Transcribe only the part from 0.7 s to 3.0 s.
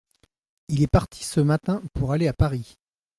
est parti ce matin pour aller à Paris.